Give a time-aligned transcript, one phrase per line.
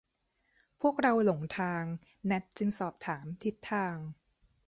[0.81, 1.83] พวกเราหลงทาง
[2.25, 3.97] แนทจึงสอบถามทิศทาง